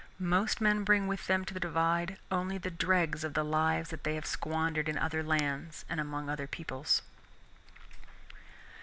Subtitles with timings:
[0.17, 4.03] Most men bring with them to the Divide only the dregs of the lives that
[4.03, 7.03] they have squandered in other lands and among other peoples.